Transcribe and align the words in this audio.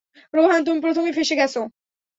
রোহান, 0.33 0.61
তুমি 0.63 0.79
প্রথমে 0.81 1.11
ফেঁসে 1.13 1.35
গেছ। 1.35 1.55